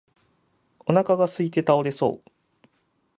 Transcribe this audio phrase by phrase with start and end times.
[0.87, 2.31] お腹がすいて倒れそう